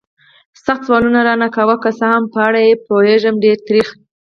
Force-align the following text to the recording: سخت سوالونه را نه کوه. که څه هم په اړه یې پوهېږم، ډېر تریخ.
سخت 0.65 0.81
سوالونه 0.87 1.19
را 1.27 1.33
نه 1.43 1.47
کوه. 1.55 1.75
که 1.83 1.89
څه 1.97 2.05
هم 2.13 2.23
په 2.33 2.39
اړه 2.47 2.59
یې 2.67 2.75
پوهېږم، 2.85 3.35
ډېر 3.43 3.57
تریخ. 3.67 3.87